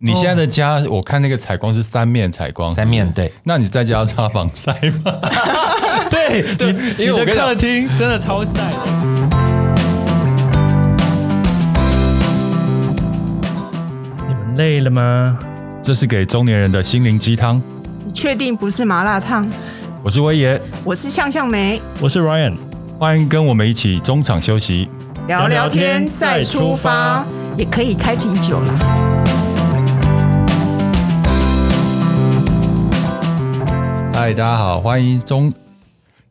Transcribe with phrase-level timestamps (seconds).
[0.00, 3.32] 你现在的家，我看那个采光是三面采光，三面对。
[3.42, 4.72] 那你在家要擦防晒
[5.04, 5.12] 吗？
[6.08, 8.76] 对对，因为我的客厅真的超晒的。
[14.28, 15.36] 你们累了吗？
[15.82, 17.60] 这是给中年人的心灵鸡汤。
[18.04, 19.50] 你确定不是麻辣烫？
[20.04, 22.54] 我是威爷，我是向向梅，我是 Ryan，
[23.00, 24.88] 欢迎跟我们一起中场休息，
[25.26, 27.26] 聊聊天再出发，
[27.56, 29.07] 也可以开瓶酒了。
[34.20, 35.54] 嗨，大家好，欢迎中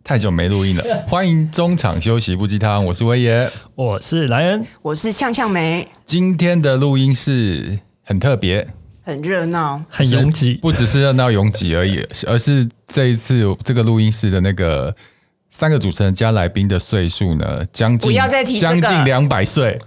[0.04, 5.88] 太久没录音了， 欢迎中场休息不鸡汤，我是威爷，我是莱恩，我是向向梅。
[6.04, 8.68] 今天的录音室很特别，
[9.06, 14.94] 很热闹，很拥挤，不只是热闹拥挤而已， 而是这一次这个录音室的那个
[15.50, 19.80] 三个主持人加来宾的岁数呢，将近不要再提将近两百岁。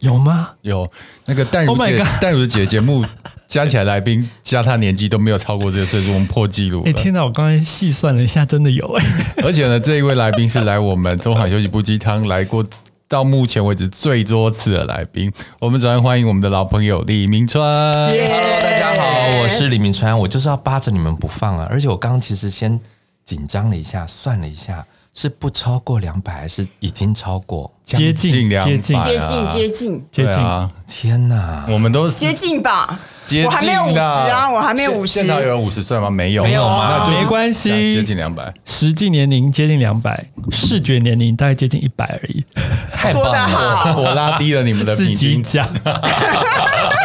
[0.00, 0.50] 有吗？
[0.62, 0.88] 有
[1.24, 3.04] 那个淡如姐，淡如姐节目
[3.46, 6.82] 加起来来宾加她年纪都没有超过这个岁数，我们破纪录。
[6.84, 7.24] 哎，天哪！
[7.24, 9.04] 我刚才细算了一下，真的有哎。
[9.42, 12.64] 而且呢，这一位来宾是来我们中海休息不鸡汤来过
[13.08, 15.32] 到目前为止最多次的来宾。
[15.60, 17.62] 我们首先欢迎我们的老朋友李明川。
[18.10, 20.18] Hello，大家好，我是李明川。
[20.18, 21.66] 我就是要扒着你们不放啊！
[21.70, 22.78] 而且我刚刚其实先
[23.24, 24.84] 紧张了一下，算了一下。
[25.16, 27.72] 是不超过两百，还是已经超过？
[27.82, 30.70] 接近两百，接近接近接近接近啊！
[30.86, 33.00] 天哪，我们都接近吧？
[33.24, 35.14] 接近我还没有五十啊，我还没有五十。
[35.14, 36.10] 现场有人五十岁吗？
[36.10, 37.02] 没有，没有吗？
[37.06, 42.44] 那没关系，接近两百，实际年龄接近两百，视觉年龄大概接近一百而已。
[42.92, 45.66] 太棒了，我拉低了你们的平均价。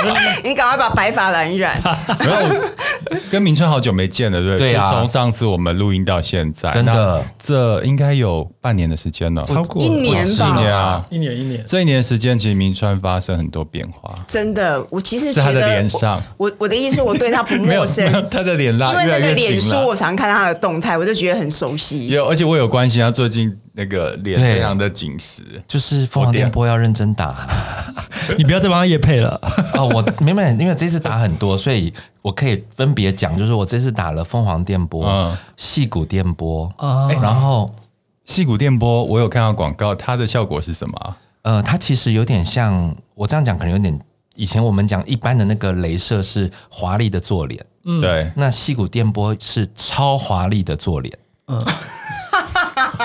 [0.43, 1.81] 你赶快把白发染一染。
[2.19, 4.71] 没有，跟明川好久没见了，对不对？
[4.73, 10.47] 对啊，从上次我们录音到现在，真的，这应该有半年的时间了，超过一年吧？
[10.47, 11.63] 一年啊，一年一年。
[11.65, 14.13] 这一年时间，其实明川发生很多变化。
[14.27, 18.29] 真的，我其实在他的脸上，我我的意思，我对他不 陌生。
[18.29, 22.07] 他的脸拉，因为那个脸书，我常看到他的动态，我就觉得很熟悉。
[22.07, 23.57] 有，而且我有关心他最近。
[23.81, 27.47] 那个脸非常的紧实，就是凤凰电波要认真打，
[28.37, 29.41] 你不要再帮他夜配了。
[29.73, 29.87] 哦。
[29.87, 31.91] 我没没，因为这次打很多，所以
[32.21, 35.03] 我可以分别讲，就是我这次打了凤凰电波、
[35.57, 37.67] 矽、嗯、谷电波啊，然后
[38.27, 41.15] 矽谷电波，我有看到广告，它的效果是什么？
[41.41, 43.99] 呃，它其实有点像我这样讲，可能有点
[44.35, 51.17] 以前我们讲一般的那个镭射是华丽的做脸，嗯，对，那矽谷电波是超华丽的做脸，
[51.47, 51.65] 嗯。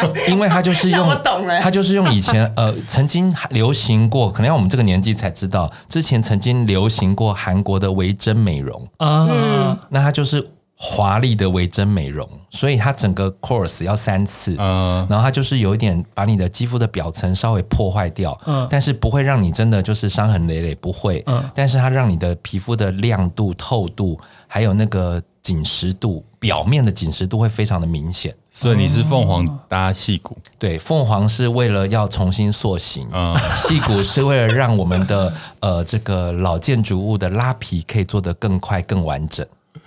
[0.28, 1.08] 因为他就是用，
[1.62, 8.82] 他就是用以前 呃曾经流行过，可能要我们这个年纪才知道，之前曾经流行过韩国的微针美容。
[8.98, 10.46] 啊，嗯、那它就是
[10.78, 28.32] 华丽的微针美容，所以它整个 course 要三次，嗯，然后它就是有一点把你的肌肤的表层稍微破坏掉，嗯，但是不会让你真的就是伤痕累累，不会，嗯，但是它让你的皮肤的亮度、透度，还有那个紧实度，表面的紧实度会非常的明显。
[28.52, 30.38] 所以你是凤凰搭矽谷？
[30.60, 33.36] 对，凤凰是为了要重新塑形，嗯，
[33.66, 39.44] 矽谷是为了让我们的 呃这个老建筑物的拉皮可以做得更快、更完整。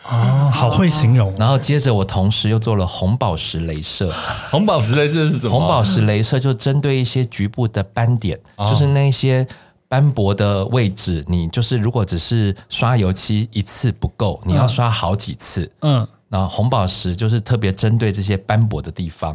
[0.10, 1.34] 哦，好会形容。
[1.40, 4.14] 然后接着我同时又做了红宝石镭射。
[4.52, 5.52] 红宝石镭射是什么？
[5.52, 9.48] 红宝石镭射就针对一些局部的斑点，就是那些
[9.88, 15.72] 斑驳的位置，你就是如果只是刷油漆一次不够，你要刷好几次。
[15.80, 15.96] 嗯。
[15.96, 16.08] 然
[16.42, 19.34] 后红宝石就是特别针对这些斑驳的地方，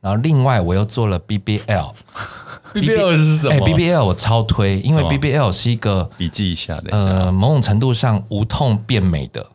[0.00, 3.54] 然后另外我又做了 BBL，BBL 是什么？
[3.54, 9.46] 哎，BBL 我超推，因为 BBL 是一个笔记一下的，呃，某种程度上无痛变美的。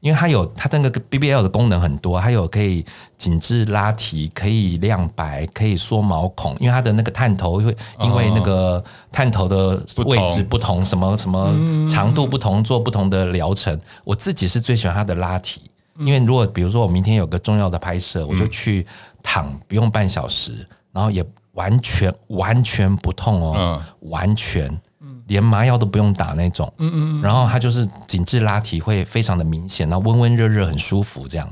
[0.00, 2.82] 因为它有它那个 BBL 的功能很多，它有可以
[3.18, 6.56] 紧致拉提，可以亮白，可以缩毛孔。
[6.58, 8.82] 因为它的那个探头会因为那个
[9.12, 11.54] 探头的位置不同，什么什么
[11.86, 13.78] 长度不同，做不同的疗程。
[14.02, 15.60] 我自己是最喜欢它的拉提，
[15.98, 18.86] 因为如果比如说我明天有个重要的拍摄，我就去
[19.22, 24.80] 躺不用半小时，然后也完全完全不痛哦，完全。
[25.26, 31.48] 连麻药都不用打那种，嗯嗯，然后它就是紧致拉提会非常的明显，然后温温热热很舒服，这样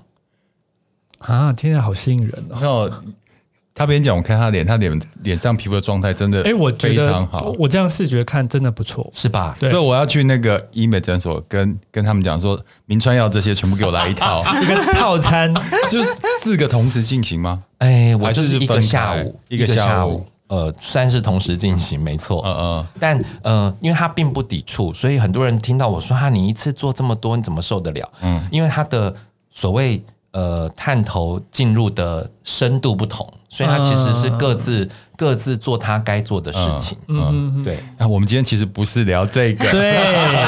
[1.20, 2.90] 啊，听起来好吸引人哦。
[3.78, 9.56] 那他边讲，我看他脸，他脸脸上皮肤的状态真的，哎，我非常好，我，我这样视觉看真的不错，是吧？
[9.60, 15.52] 对，所以我要去那个医美诊所跟跟他们讲说，明川要这些全部给我来一套， 一个套餐，
[15.90, 16.08] 就是
[16.42, 17.62] 四个同时进行吗？
[17.78, 20.26] 哎，我就是一个下午，一个下午。
[20.48, 22.42] 呃，算是同时进行，没错。
[22.46, 22.86] 嗯嗯。
[22.98, 28.40] 但呃，因为他并不抵触，所以很多人听到我说：“哈，你一次做这么多，你怎么受得了？”嗯。
[28.50, 29.14] 因为他的
[29.50, 36.96] 所谓呃，探头进入的深度不同，所以它其实是各自、嗯、各自做它该做的事情。
[37.08, 37.78] 嗯，嗯对。
[37.96, 39.92] 那我们今天其实不是聊这个，对，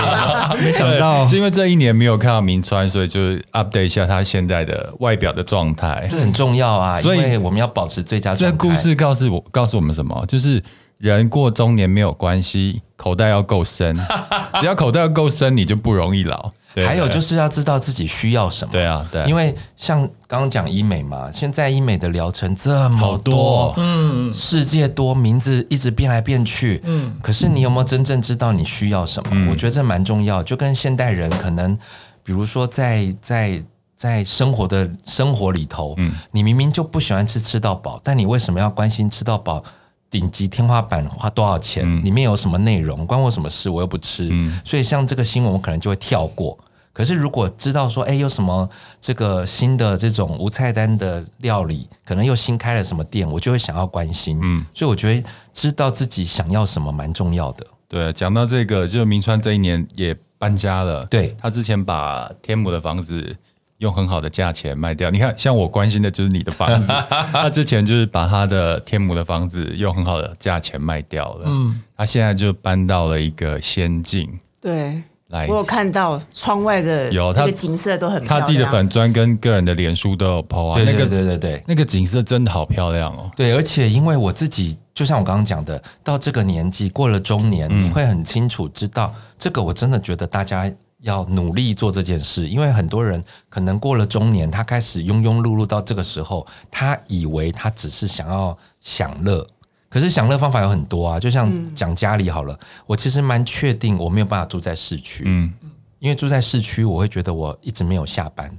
[0.63, 3.21] 没想到是因为这一年没有看到明川，所以就
[3.53, 7.01] update 一下他现在的外表的状态，这很重要啊。
[7.01, 8.57] 所以我们要保持最佳状态。
[8.57, 10.25] 这故事告诉我，告诉我们什么？
[10.29, 10.63] 就是
[10.99, 13.97] 人过中年没有关系，口袋要够深，
[14.61, 16.53] 只要口袋要够深，你就不容易老。
[16.75, 18.73] 对对，还有就是要知道自己需要什么。
[18.73, 29.31] 对啊，对，因为像刚刚讲医美嘛，现在医美的疗程这么多，嗯，世界多，名字一直变来变去，嗯，可是你有没有真正知道你需要什么？
[29.33, 30.43] 嗯，我觉得这蛮重要。
[30.43, 31.77] 就跟现代人可能，
[32.23, 33.63] 比如说在在
[33.97, 39.63] 在生活的生活里头，嗯，你明明就不喜欢吃吃到饱，但你为什么要关心吃到饱？
[40.11, 41.85] 顶级天花板花多少钱？
[41.87, 43.07] 嗯、里面有什么内容？
[43.07, 43.71] 关我什么事？
[43.71, 46.59] 我又不吃，嗯、所以像这个新闻，我可能就会跳过。
[46.93, 48.69] 可是如果知道说，哎，有什么
[49.01, 54.39] 这个新的这种无菜单的料理，可能又新开了什么店，我就会想要关心。
[54.43, 57.65] 嗯，所以我觉得知道自己想要什么蛮重要的。
[57.89, 61.07] 对，讲到这个，就明川这一年也搬家了。
[61.07, 63.37] 对，他之前把天母的房子。
[63.81, 66.89] 用很好的价钱卖掉，你看，像我关心的就是你的房子，
[67.33, 90.71] 他之前就是把他的天母的房子用很好的价钱卖掉了，嗯，他现在就搬到了一个仙境，对，来，我有看到窗外的有他的景色都很漂亮，他自己的粉砖跟个人的脸书都有 po 啊，对对对对对，那个景色真的好漂亮哦，对，而且因为我自己就像我刚刚讲的，到这个年纪过了中年，嗯，你会很清楚知道这个，我真的觉得大家。
[91.03, 99.47] 要努力做这件事，因为很多人可能过了中年，他开始庸庸碌碌到这个时候，他以为他只是想要享乐，
[99.89, 101.19] 可是享乐方法有很多啊。
[101.19, 105.53] 就像讲家里好了，嗯、我其实蛮确定我没有办法住在市区，嗯，
[106.01, 108.55] 因为住在市区，我会觉得我一直没有下班，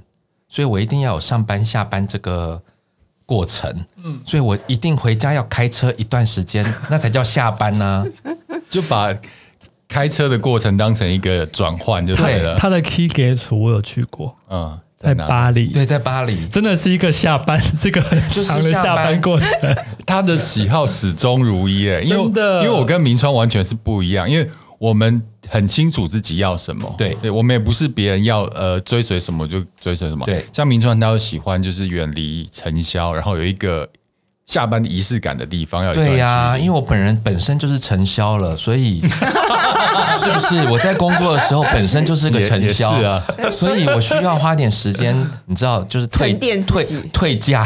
[0.48, 2.60] 所以我一定要有上班下班这个
[3.24, 8.06] 过程，嗯，所以我一定回家要开车一段时间，那才叫下班呢、啊，
[8.68, 9.16] 就把。
[9.92, 12.56] 开车的过程当成一个转换就对了。
[12.56, 19.20] 他的 Key Gate 我有去过，嗯，在巴黎，对，在巴黎，真的是一个下班， 是个很长的下班。
[19.20, 19.76] 过程。
[20.06, 24.48] 他的喜好始终如一，哎，真的，因为我跟明川完全是不一样，因为
[24.78, 33.86] 我们很清楚自己要什么，对，对，我们也不是别人要呃追随什么就追随什么，对，像明川他喜欢就是远离尘嚣，然后有一个。
[34.52, 39.00] 下班仪式感的地方要对呀、啊，因为我本人本身就是承销了，所以
[40.20, 45.16] 是不是我在工作的时候本身就是个承销啊，所以我需要花点时间，
[45.46, 46.62] 你知道，就是退退
[47.14, 47.64] 退价，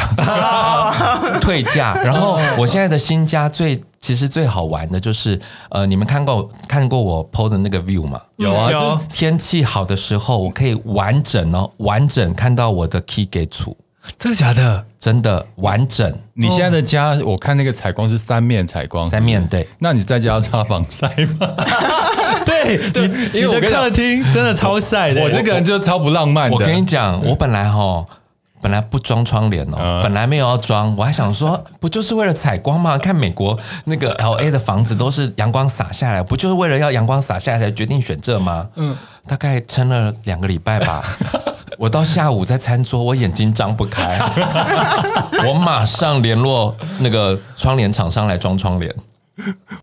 [1.40, 1.92] 退价。
[2.06, 5.36] 然后我现在的新家最其实最好玩的就是，
[5.70, 8.20] 呃，你们看过看过我 PO 的那个 view 吗？
[8.36, 13.74] 有啊，就天气好的时候，我可以完整哦，完整看到我的 key gate。
[14.18, 14.86] 真的假的？
[14.98, 16.12] 真的完整。
[16.34, 19.66] 你现在的家，我看那个采光是三面采光，三面对。
[19.78, 21.06] 那你在家要擦防晒
[21.38, 21.54] 吗？
[22.44, 25.22] 对对，因为我的客厅真的超晒的。
[25.22, 26.56] 我这个人就超不浪漫的。
[26.56, 28.04] 我跟你讲，我本来哈，
[28.60, 32.98] 本来不装窗帘哦，本来没有要装，我还想说，不就是为了采光吗？
[32.98, 38.68] 看美国那个 LA 的房子都是阳光洒下来，不就是为了要阳光洒下来才决定选这吗？
[38.76, 41.04] 嗯，大概撑了两个礼拜吧。
[41.78, 44.18] 我到下午在餐桌，我眼睛张不开，
[45.46, 48.94] 我马上联络那个窗帘厂商来装窗帘。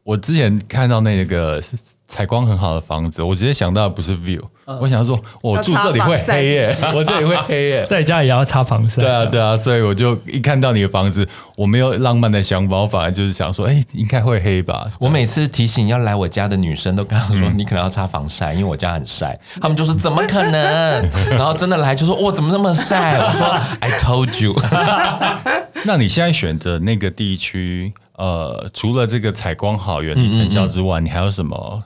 [0.04, 1.62] 我之前看到那个
[2.08, 9.02] 采光很好的房子，我直接想到的不是 view，嗯、我想说我住这里会黑耶，是是我这里会黑耶， 在家也要擦防晒。
[9.02, 14.86] 对啊，对啊，所以我就一看到你的房子，我没有浪漫的想法，我反而就是想说，哎、欸，应该会黑吧。
[15.00, 19.40] 我每次提醒要来我家的女生都跟她说，嗯、你可能要擦防晒，因为我家很晒。
[19.62, 21.10] 他们就说怎么可能？
[21.32, 23.18] 然后真的来就说，哇，怎么那么晒？
[23.20, 23.48] 我说
[23.80, 24.56] I told you。
[25.86, 27.92] 那你现在选择那个地区？
[28.16, 31.84] 呃，除了这个采光好、远离尘嚣之外，嗯嗯嗯，你还有什么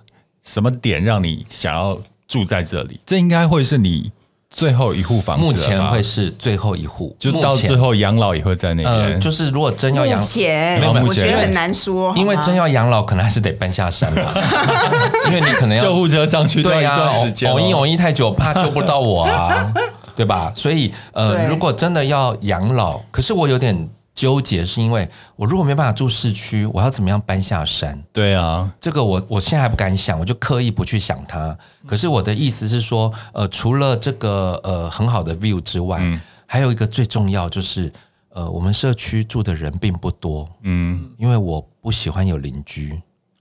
[0.48, 3.00] 什么点让你想要住在这里？
[3.06, 4.12] 这应该会是你
[4.50, 8.86] 最后一户房子，目前会是最后一户，就到最后养老也会在那边。
[8.86, 14.34] 呃，就是如果真要养，目前我觉得很难说，因为真要养老，可能还是得搬下山吧，
[15.28, 17.12] 因为你可能要救护车上去，对呀、啊，
[17.52, 19.70] 偶一偶一太久，怕救不到我啊，
[20.16, 20.50] 对吧？
[20.56, 23.90] 所以呃，如果真的要养老，可是我有点。
[24.18, 28.04] 纠结是因为我如果没办法住市区，我要怎么样搬下山？
[28.12, 31.56] 对啊，这个我我现在还不敢想，我就刻意不去想它。
[31.86, 37.94] 可是我的意思是说，呃，除了这个呃很好的 view 之外，嗯、还有一个最重要就是，
[38.30, 43.00] 呃，我们社区住的人并不多，嗯，因为我不喜欢有邻居，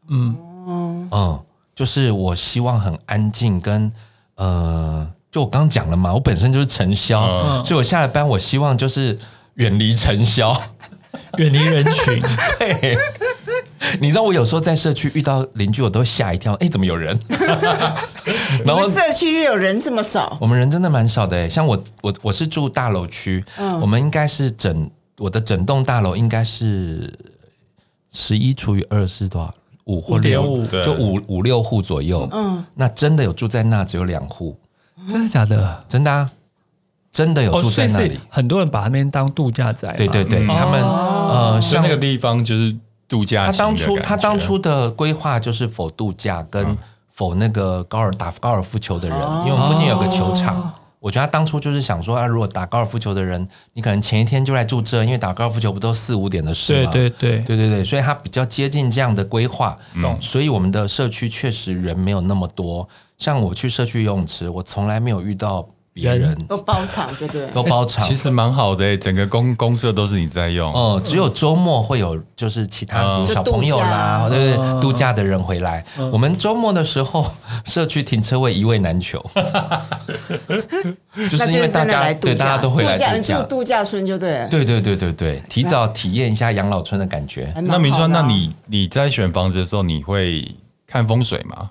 [0.08, 0.36] 嗯。
[1.10, 1.40] 嗯，
[1.74, 3.90] 就是我希望很安静跟
[4.34, 5.10] 呃。
[5.28, 7.64] 就我刚讲了嘛，我本身就是承销，嗯。
[7.64, 9.18] 所以我下了班，我希望就是
[9.56, 10.58] 远离尘嚣，
[11.36, 12.18] 远离人群。
[12.58, 12.96] 对。
[14.00, 17.16] 你知道我有时候在社区遇到邻居，我都会吓一跳，哎，怎么有人？
[18.66, 21.48] 然后社区有人这么少，我们人真的蛮少的诶。
[21.48, 27.12] 像我，我我是住大楼区，嗯，我们应该是整我的整栋大楼应该是
[28.12, 29.54] 十一除以二是多少？
[29.84, 32.28] 五或六，就五五六户左右。
[32.32, 34.58] 嗯，那真的有住在那只有两户，
[35.06, 35.84] 真的假的？
[35.88, 36.28] 真的啊，
[37.16, 38.20] 真的有住在那里。
[38.28, 39.92] 很多人把那边当度假宅。
[39.96, 42.76] 对对对，他们呃，像那个地方就是。
[43.08, 46.76] 度假，他当初他当初的规划就是否度假跟
[47.12, 56.90] 否那个高尔打高尔夫球的人，哦、因为我们附近有个球场，哦、我觉得他当初就是想说啊，如果打高尔夫球的人，你可能前一天就来住这，因为打高尔夫球不都四五点的事吗？
[56.90, 62.88] 对对对对对对，所以他比较接近这样的规划，嗯，所以我们的社区确实人没有那么多。
[63.18, 65.64] 像我去社区游泳池，我从来没有遇到。
[65.96, 67.46] 别人 都包场，对不对？
[67.52, 70.70] 都包场，其实蛮好的，整个公公社都是你在用。
[70.74, 74.80] 哦，只有周末会有，就是其他小朋友啦，对不对？
[74.82, 77.26] 度假的人回来，我们周末的时候，
[77.64, 79.24] 社区停车位一位难求。
[81.30, 84.48] 就是因为大家对大家都会来度假，住度假村就对了。
[84.48, 87.50] 对对对对对，提早体验一下养老村的感觉。
[87.62, 90.46] 那明川，那你你在选房子的时候，你会
[90.86, 91.70] 看风水吗？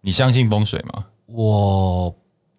[0.00, 1.04] 你相信风水吗？
[1.26, 2.14] 我。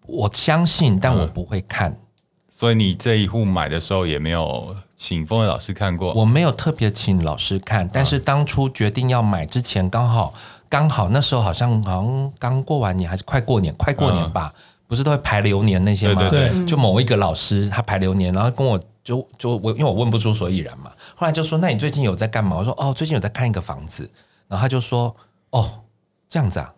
[0.08, 2.00] 我相信，但我不会看，嗯、
[2.48, 6.12] 所以你这一户买的时候也没有请风水老师看过。
[6.14, 10.32] 我没有特别请老师看，但是当初决定要买之前，刚好
[10.68, 16.28] 刚好那时候好像好像刚过完年还是快过年，快过年吧，嗯、不是都会排流年那些吗？
[16.28, 22.56] 对对对，就某一个老师他排流年，然后跟我就就我因为我问不出所以然嘛，后来就说，那你最近有在干嘛？
[22.56, 24.10] 我说哦，最近有在看一个房子，
[24.48, 25.14] 然后他就说
[25.50, 25.80] 哦，
[26.28, 26.72] 这样子啊，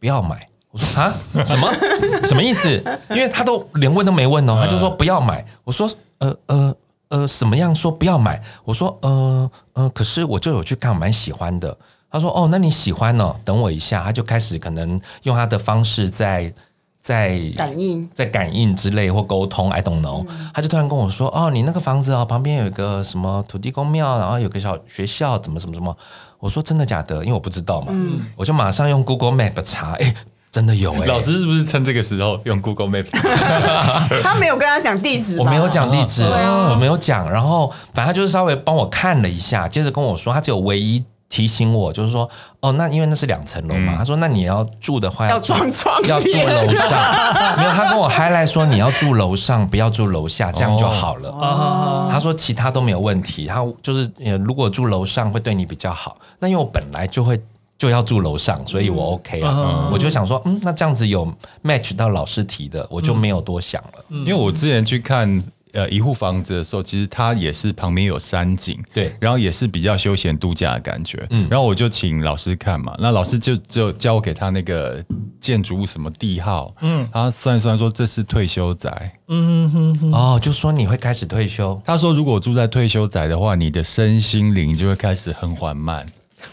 [0.00, 0.48] 不要买。
[0.72, 1.14] 我说啊，
[1.46, 1.70] 什么
[2.24, 2.82] 什么意思？
[3.10, 5.44] 因为他都连问都没问哦，他就说不要买。
[5.64, 5.88] 我说
[6.18, 6.74] 呃呃
[7.08, 8.40] 呃，什么样说不要买？
[8.64, 11.76] 我说呃呃，可是我就有去看，蛮喜欢的。
[12.10, 13.34] 他说哦，那你喜欢呢？
[13.44, 16.52] 等我一下，他就开始可能用他的方式在
[17.00, 20.26] 在感应，在感应之类或沟通，I don't know。
[20.54, 25.94] 他就突然跟我说哦，你那个房子哦，旁边有一个什么土地公庙，然后有个小学校，怎么什么什么？
[26.38, 27.16] 我说真的假的？
[27.22, 30.14] 因为我不知道嘛，嗯，我就马上用 Google Map 查，哎。
[30.52, 33.06] 真的有哎、欸，老师是不是趁这个时候用 Google Map？
[34.22, 37.28] 他没有跟他讲地址，我没有讲地址，我没有讲。
[37.32, 42.28] 然后反正他就是稍微帮我看了一下，接着跟我说，他只有唯一提醒我，就是说，
[42.60, 47.56] 哦，那因为那是两层楼嘛，嗯、他说，那你要住的话要撞窗，要住楼上。
[47.56, 51.30] 没有，他跟我 highlight 说，你要住楼上，不要住楼下，这样就好了。
[51.30, 54.06] 哦、他说其他都没有问题，他就是
[54.44, 56.18] 如果住楼上会对你比较好。
[56.40, 57.40] 那因为我本来就会。
[57.82, 61.26] 就要住楼上，所以我 OK 啊，嗯、我就想说，嗯，那这样子有
[61.64, 64.04] match 到老师提的，我就没有多想了。
[64.08, 75.04] 因为我之前去看呃一户房子的时候，其实它也是旁边有山景，对，然后也是比较休闲度假的感觉，嗯，然后我就请老师看嘛，那老师就就教我给他那个
[75.40, 86.06] 建筑物什么地号，嗯，他算一算说这是退休宅，嗯哼哼，哦，就说你会开始退休，他说如果住在退休宅的话，你的身心灵就会开始很缓慢。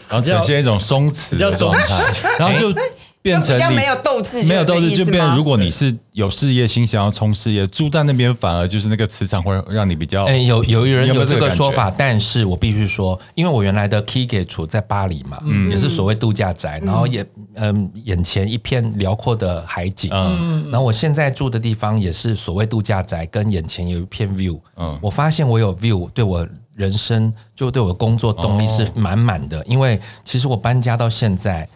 [0.08, 2.74] 然后呈现一种松弛的状态，然后就
[3.22, 10.24] 变成你没有斗志，没有斗志就变成如果你是有事业心想要冲事业，住在那边反而就是那个磁场会让你比较。
[10.24, 17.24] 哎，有有人有这个说法，但是我必须说，因为我原来的 Key 处在巴黎嘛，嗯也是所谓度假宅，然后也
[17.56, 26.48] 嗯眼前一片辽阔的海景，嗯，然后我现在住的地方也是所谓度假宅，跟眼前有一片 view，嗯，我发现我有 view 对我。
[26.80, 31.68] 人生就对我的工作动力是满满的，因为其实我搬家到现在，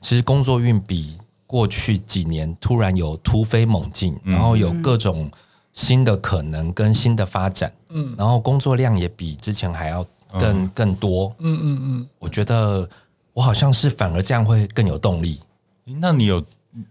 [0.00, 5.30] 其实工作运比过去几年突然有突飞猛进，然后有各种
[5.72, 12.88] 新的可能跟新的发展，嗯，然后工作量也比之前还要更更多，嗯嗯嗯，我觉得
[13.32, 15.40] 我好像是反而这样会更有动力。
[15.84, 16.44] 那你有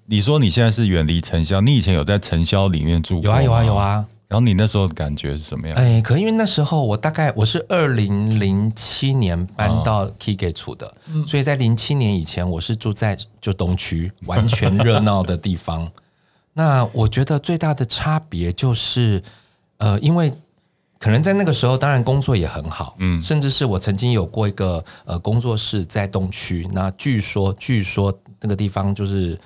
[0.05, 3.25] 你说你现在是远离尘嚣，你以前有在尘嚣里面住过？
[3.25, 4.07] 有啊有啊有啊。
[4.27, 5.77] 然后你那时候感觉是什么样？
[5.77, 10.05] 哎，可因为那时候我大概我是二零零七年搬到
[10.53, 15.89] 处的，哦、所以在零七年以前我是住在就东区完全热闹的地方。
[16.53, 19.23] 那我觉得最大的差别就是，
[19.77, 20.33] 呃，因为
[20.99, 29.39] 可能在那个时候，当然工作也很好，嗯，甚至是我曾经有过一个呃工作室在东区，那据说据说那个地方就是。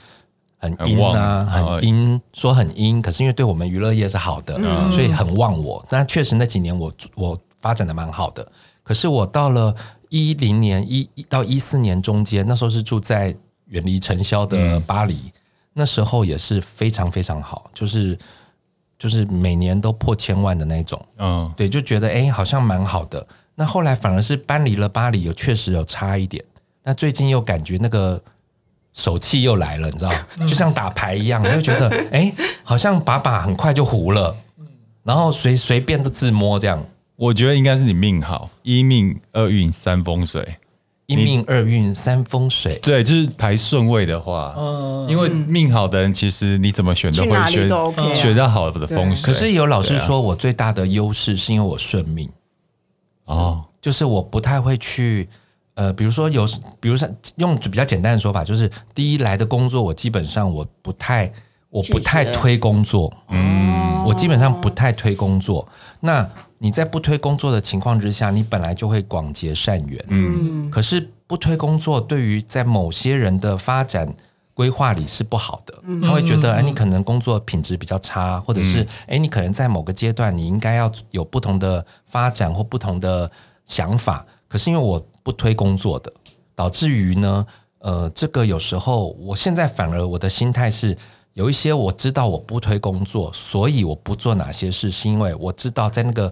[0.61, 5.83] 很阴啊，很阴，说很阴，可是因为对我们娱乐业是好的，嗯、所以很旺我。
[5.89, 8.47] 但确实那几年我我发展的蛮好的。
[8.83, 9.75] 可是我到了
[10.09, 15.15] 一零年一到一四年中间，那时候是住在远离尘嚣的巴黎。
[15.15, 15.31] 嗯、
[15.73, 18.15] 那时候也是非常非常好，就是
[18.99, 23.25] 就是每年都破千万的那种，嗯，对，就觉得哎，好像蛮好的。
[23.55, 26.43] 那后来反而是搬离了巴黎，有确实有差一点。
[26.83, 28.21] 那最近又感觉那个
[28.93, 32.31] 手气又来了，你知道，就像打牌一样，我就觉得 哎，
[32.63, 34.35] 好像把把很快就糊了，
[35.03, 36.83] 然后随随便都自摸这样。
[37.15, 40.55] 我觉得应该是你命好，一命二运三风水，
[41.05, 42.79] 一命二运三风水。
[42.81, 49.31] 对，就是排顺位的话，嗯，因为命好的人，其实你怎么选都会选都 OK 啊，选到好的风水。
[49.31, 52.27] 可是有老师说我最大的优势是因为我顺命。
[53.25, 55.29] 哦，就是我不太会去，
[55.81, 56.45] 呃，比如说有，
[56.79, 61.31] 比如说用比较简单的说法，就是第一来的工作，我基本上我不太，
[61.71, 65.67] 我不太推工作，嗯，我基本上不太推工作。
[66.01, 74.13] 那你在不推工作的情况之下，你本来就会广结善缘，嗯，可是不推工作，对于在某些人的发展。
[74.53, 75.73] 规划里是不好的，
[76.03, 83.31] 他会觉得哎，你可能工作品质比较差，或者是哎，你可能在某个阶段你应该要有不同的发展或不同的
[83.65, 84.23] 想法。
[84.49, 86.11] 可是因为我不推工作的，
[86.55, 87.45] 导致于呢，
[87.79, 90.97] 呃，这个有时候我现在反而我的心态是
[91.33, 96.31] 有一些我知道我不推工作，所以我不做哪些事，是因为我知道在那个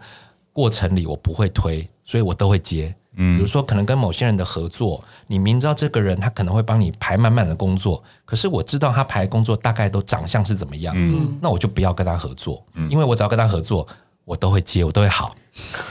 [0.51, 2.93] 过程里我不会推，所以我都会接。
[3.15, 13.85] 嗯，比如说可能跟某些人的合作，你明知道这个人他可能会帮你排满满的工作，可是我知道他排工作大概都长相是怎么样，嗯，那我就不要跟他合作，嗯，因为我只要跟他合作，
[14.25, 15.35] 我都会接，我都会好，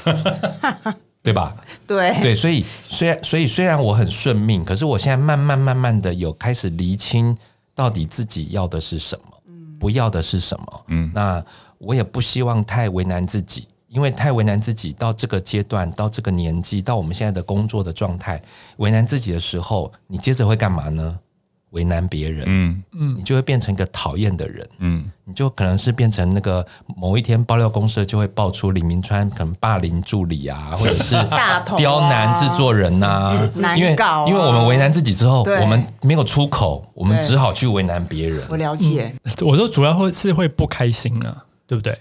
[1.23, 1.57] 对吧？
[1.87, 7.37] 对对，所以虽然所以虽然我很顺命，可是我现在慢慢慢慢的有开始厘清
[7.75, 11.45] 到底自己要的是什么，嗯，不要的是什么，嗯，那
[11.79, 13.69] 我也不希望太为难自己。
[13.89, 18.39] 因为太为难自己，到这个阶段，到这个年纪，到我们现在的工作的状态，
[18.77, 21.19] 为难自己的时候，你接着会干嘛呢？
[21.71, 26.65] 为难别人，嗯嗯，你就会变成一个讨厌的人，嗯，你就可能是变成那个
[26.97, 31.15] 某一天爆料公社就会爆出李明川可能霸凌助理啊，或者是
[31.77, 33.97] 刁难制作人呐、啊，因为
[34.27, 38.43] 因为我们为难自己之后，我们没有出口，我们只好去为难别人。
[38.49, 41.99] 我了解，我说主要会是会不开心啊，对不对？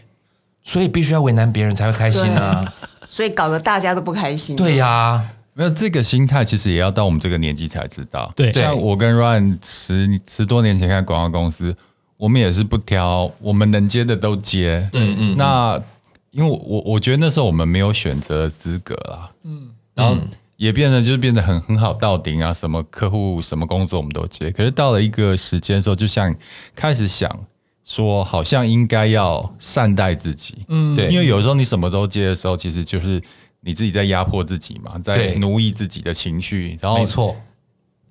[0.64, 2.74] 所以必须要为难别人才会开心啊！
[3.08, 4.53] 所以搞得大家都不开心。
[4.58, 8.31] 对呀、啊，没有这个心态，其实也要到我们这个年纪才知道。
[8.35, 11.75] 对，像我跟 Ryan 十十多年前开广告公司，
[12.15, 14.87] 我们也是不挑，我们能接的都接。
[14.93, 15.35] 嗯嗯。
[15.35, 15.81] 那
[16.29, 19.31] 因为我我觉得那时候我们没有选择的资格啦。
[19.46, 19.70] 嗯。
[19.96, 20.15] 然后
[20.57, 24.51] 也变得就是变得很很好到顶啊，什么客户什么工作我们都接。
[24.51, 26.35] 可是到了一个时间的时候，就像
[26.75, 27.35] 开始想。
[27.83, 33.24] 说好像应该要善待自己，嗯，对，因为有时候你什么都接的时候，其实就是
[33.68, 37.36] 你自己在压迫自己嘛，在奴役自己的情绪，然后没错，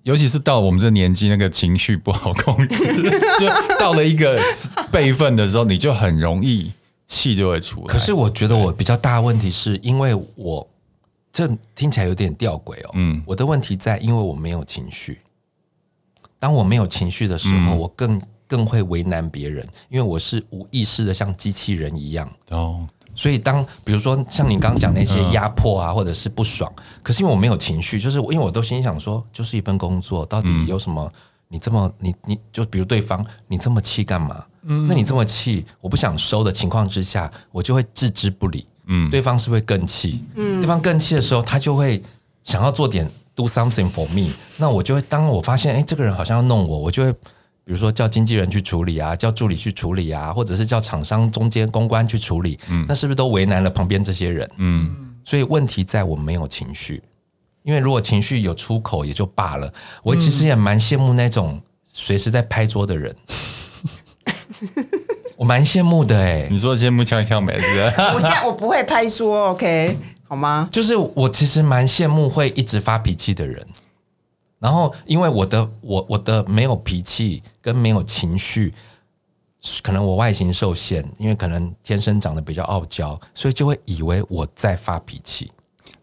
[0.02, 2.76] 尤其是到我们这年纪，那个情绪不好控制，
[3.40, 4.38] 就到了一个
[4.92, 6.70] 辈分的时候，你就很容易
[7.06, 7.86] 气就会出来。
[7.86, 10.68] 可是我觉得我比较大的问题是因为我
[11.32, 15.20] 这听起来有点吊诡哦，嗯，我的问题在因为我没有情绪，
[16.38, 18.20] 当我没有情绪的时候，我更。
[18.48, 22.30] 更会为难别人，因为我是无意识的，像机器人一样。
[22.50, 31.10] 哦，所以当比如说像你刚刚讲那些压迫啊，或者是不爽，可是因为我没有情绪，就是因为我都心想说，就是一份工作，到底有什么？
[31.48, 34.44] 你这么你你就比如对方，你这么气干嘛？
[34.64, 38.66] 嗯，那你这么气，我不想收的情况之下，我就会置之不理。
[38.86, 40.22] 嗯，对方是会更气。
[40.34, 42.02] 嗯，对方更气的时候，他就会
[42.44, 44.32] 想要做点 do something for me。
[44.56, 47.14] 那我就会当我发现，哎，这个人好像要弄我，我就会。
[47.66, 54.48] 比如说叫经纪人去处理啊，叫助理去处理啊，或者是叫厂商中间公关去处理，嗯，那是不是都为难了旁边这些人？
[54.58, 57.02] 嗯，所以问题在我没有情绪，
[57.64, 59.72] 因为如果情绪有出口也就罢了。
[60.04, 63.16] 我其实也蛮羡慕那种随时在拍桌的人，
[65.36, 66.48] 我蛮羡慕的哎、欸。
[66.48, 67.92] 你说羡慕呛呛梅子？
[68.14, 69.98] 我现在我不会拍桌，OK
[70.28, 70.68] 好吗？
[70.70, 73.66] 就是我其实蛮羡慕会一直发脾气的人。
[74.66, 78.74] 然后，因为我的我我的没有脾气跟没有情绪，
[79.80, 85.52] 可能我外形受限，因为可能天生长得比较傲娇，所以就会以为我在发脾气。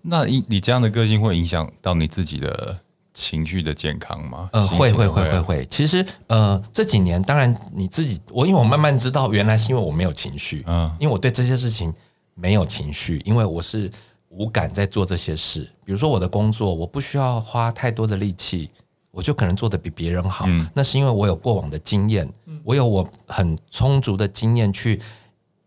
[0.01, 2.79] 那你你这样的个性会影响到你自己的
[3.13, 4.49] 情绪的健康吗？
[4.53, 5.65] 呃，会会会会会。
[5.65, 11.93] 其实呃这几年，当然你自己我因为我慢慢知道，原来是因为我没有情绪，嗯，因为我对这些事情
[12.33, 13.91] 没有情绪，因为我是。
[14.35, 18.69] 无感在做这些事，比如说我的工作，我不需要花太多的力气，
[19.11, 20.45] 我就可能做得比别人好。
[20.47, 20.67] 嗯。
[20.73, 22.27] 那是因为我有过往的经验，
[22.63, 24.99] 我有我很充足的经验去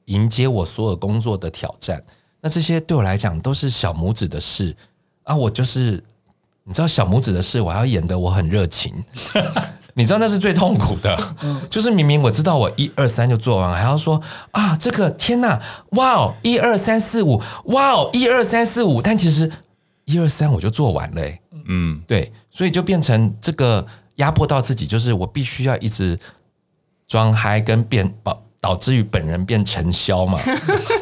[0.06, 2.02] 迎接我所有工作的挑战。
[2.40, 4.76] 那这些对我来讲都是小拇指的事
[5.22, 6.02] 啊，我就是
[6.64, 8.92] 你知道小拇指的事，我还要演得我很热情，
[9.98, 11.18] 你知道那是最痛苦的，
[11.70, 15.58] 就是明明我知道我一二三就做完了，还要说啊，这个天哪，
[15.92, 19.50] 哇哦，一二三四五，哇哦，一二三四五，但其实
[20.04, 21.22] 一二三我就做完了，
[21.66, 26.18] 嗯，对，所以就变成这个压迫到自己，就是我必须要一直
[27.08, 30.38] 装嗨跟变，导导致于本人变成销嘛，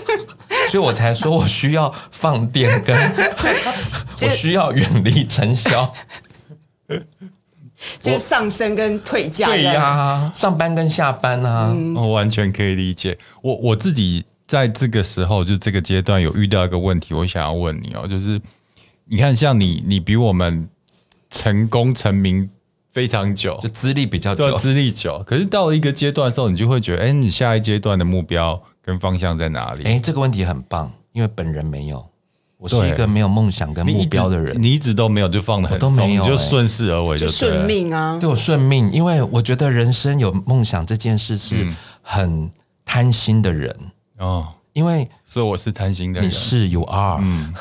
[0.70, 2.96] 所以我才说我需要放电跟
[4.22, 5.92] 我需要远离尘嚣。
[8.00, 13.18] 就是上升跟退价，对呀、啊，上班跟下班啊，嗯、我完全可以理解。
[13.42, 18.40] 我我自己在这个时候，就这个阶段有遇到一个问题，我想要问你哦，就是
[19.06, 20.68] 你看，像你，你比我们
[21.30, 22.48] 成功成名
[22.92, 25.22] 非常久，就资历比较久，资历久。
[25.26, 29.84] 可是到了一个阶段的时候，你就会觉得，哎，你下一阶段的目标跟方向在哪里？
[29.84, 32.06] 哎，这个问题很棒，因为本人没有。
[32.64, 38.16] 我是一个没有梦想跟目标的人，你一直都没有，就放的很都没有，就顺势而为，就顺命啊。
[38.18, 42.50] 对，我顺命，因为我觉得人生有梦想这件事是很
[42.82, 43.76] 贪心的人
[44.16, 44.46] 哦。
[44.72, 47.18] 因为所以我是贪心的人，你是 You are。
[47.20, 47.52] 嗯，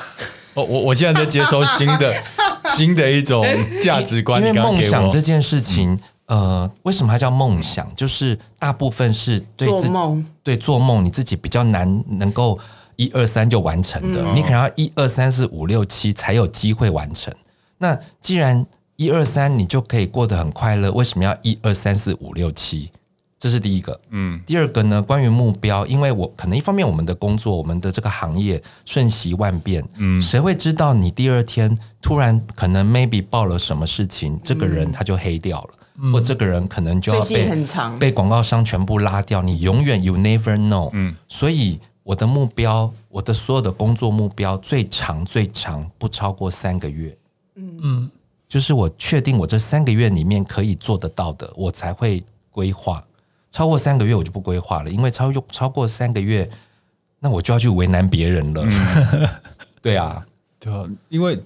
[0.54, 2.14] 我我我现在在接收新的
[2.74, 3.46] 新的一种
[3.82, 4.42] 价值观。
[4.42, 7.94] 因为梦想这件事情，呃，为什么它叫梦想？
[7.94, 12.58] 就是大部分是对自梦，对做梦，你自己比较难能够。
[12.96, 17.34] 一二三就完成的，嗯、你可能要一二三四五六七才有机会完成。
[17.78, 22.92] 那既然一二三你就可以过得很快乐，为什么要一二三四五六七？
[23.40, 24.00] 这是第一个。
[24.12, 25.02] 嗯，第二个呢？
[25.02, 37.52] 关于目标，因为我可能一方面我们的工作，我们的这个行业瞬息万变，嗯，谁会知道你第二天突然可能 maybe 报了什么事情，这个人他就黑掉了，嗯、或这个人可能就要被
[38.00, 40.90] 被广告商全部拉掉，你永远 you never know。
[40.94, 41.80] 嗯，所以。
[42.04, 47.18] 我的目标，我的所有的工作目标，最长最长不超过三个月。
[47.56, 48.12] 嗯嗯，
[48.48, 53.04] 就是我确定我这三个月里面可以做得到的，我才会规划。
[53.50, 56.50] 超过三个月我就不规划了，因为超过超过三个月，
[57.20, 58.64] 那我就要去为难别人了。
[58.66, 59.30] 嗯、
[59.82, 60.26] 对啊，
[60.60, 61.42] 对啊，因为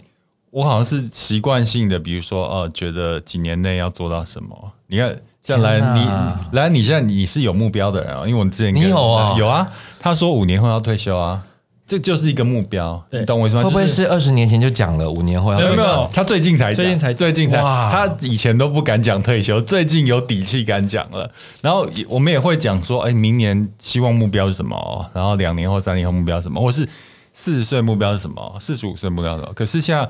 [0.58, 4.74] 我好像是习惯性的，比如说，呃，觉得几年内要做到什么。
[4.88, 5.16] 你看。
[5.48, 9.66] 像来你来，你现在你是有目标的人啊，因为我们之前你有啊，有啊，
[9.98, 11.42] 他说五年后要退休啊，
[11.88, 13.64] 这就是一个目标，你懂我意思吗？
[13.64, 15.76] 会不会是二十年前就讲了五年后要退休？
[15.78, 21.32] 没有没有，他最近才最近才最近才，他以前都不敢讲退休，最近有底气敢讲了。
[21.62, 25.10] 然后我们也会讲说，哎，明年希望目标是什么？
[25.14, 26.60] 然后两年后、三年后目标是什么？
[26.60, 26.86] 或是
[27.32, 28.58] 四十岁目标是什么？
[28.60, 29.54] 四十五岁目标是什么？
[29.56, 30.10] 可是现在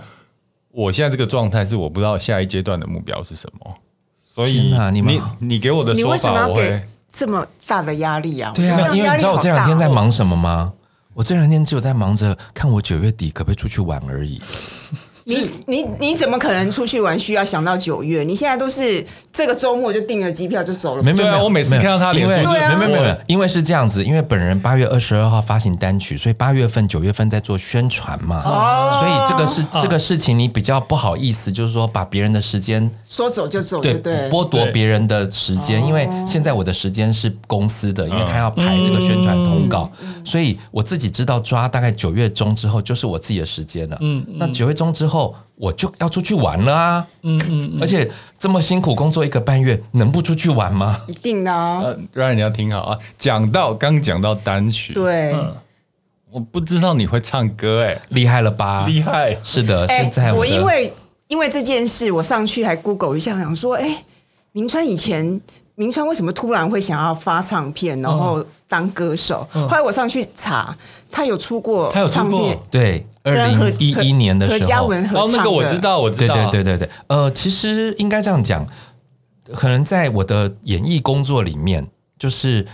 [0.77, 3.73] 我现在这个状态是我不知道下一阶段的目标是什么。
[4.23, 6.79] 所以你你你给我的说法，我会
[7.11, 8.51] 这么大的压力啊？
[8.53, 10.71] 对啊，因为你知道我这两天在忙什么吗？
[11.15, 14.39] 我这两天只有在忙着看我九月底可不可以出去玩而已。
[15.27, 17.19] 你你你怎么可能出去玩？
[17.19, 18.23] 需要想到九月？
[18.23, 21.03] 你现在都是这个周末就订了机票就走了。
[21.03, 28.41] 没没有，我每次看到他，因为没没没有，因为是这样子，因为本人八月二十二号发行单曲，所以八月份、九月份在做宣传嘛。
[28.45, 28.97] 哦。
[28.97, 35.85] 所以这个是这个事情，你比较不好意思，就是说把别人的时间说走就走，对对，剥夺别人的时间。
[35.85, 39.91] 因为现在我的时间是公司的，因为他要排这个宣传通告，
[40.23, 43.97] 所以我自己知道抓大概九月中之后就是我自己的时间了。
[43.99, 44.25] 嗯。
[44.35, 45.16] 那九月中之后。
[45.55, 47.07] 我就要出去玩了啊！
[47.23, 51.01] 嗯嗯，嗯，而且这么辛苦工作一个半月，能不出去玩吗？
[51.07, 51.81] 一定的啊！
[51.83, 52.99] 呃，让你要听好啊！
[53.17, 55.55] 讲到刚讲到单曲，对，嗯，
[56.31, 58.85] 我不知道你会唱歌，欸，哎，厉害了吧？
[58.85, 59.37] 厉害！
[59.43, 60.93] 是的，现在我，我因为
[61.27, 64.03] 因为这件事，我上去还 Google 一下，想说，哎，
[64.51, 65.41] 明川以前。
[65.77, 69.47] 铭传为什么突然会想要发唱片，然后当歌手？
[69.53, 70.75] 后来我上去查，
[71.11, 75.33] 他有出过，他有唱片，对，二零一一年的时候，何嘉文合唱的。
[75.33, 76.89] 哦，那个我知道，我知道，对对对对对。
[77.05, 78.67] 呃，其实应该这样讲，
[79.53, 81.87] 可能在我的演艺工作里面，
[82.17, 82.65] 就是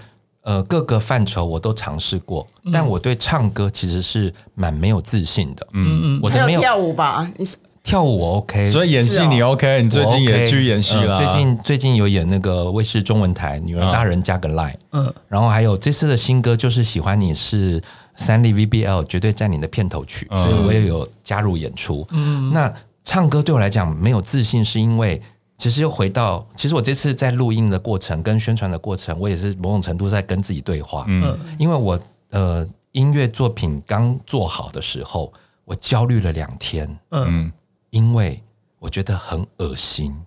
[0.43, 5.67] 呃各个范畴我都尝试过，但我对唱歌其实是蛮没有自信的。
[5.73, 7.29] 嗯嗯，我都没有跳舞吧？
[7.35, 7.57] 你是。
[7.83, 11.17] 跳舞我 OK，所以演戏你 OK，你最近也去演戏了。
[11.17, 17.81] 最近最近有演那个卫视中文台《女儿大人加个 Line》，嗯，然后还有这次的新歌就是喜欢你是
[18.15, 22.07] 三立 VBL 绝对在你的片头曲，所以我也有加入演出。
[22.11, 25.21] 嗯，那唱歌对我来讲没有自信，是因为
[25.57, 31.03] 其实又回到，其实我这次在录音的过程跟宣传的过程，我也是某种程度在跟自己对话。
[31.09, 35.31] 嗯，因为我呃音乐作品刚做好的时候，
[35.65, 36.97] 我焦虑了两天。
[37.11, 37.51] 嗯。
[37.93, 38.41] 因为
[38.79, 40.25] 我觉得很恶心，